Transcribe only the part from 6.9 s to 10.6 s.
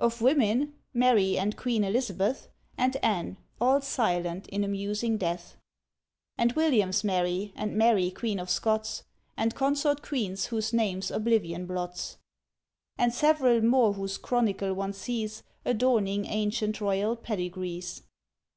Mary, and Mary, Queen of Scots, And consort queens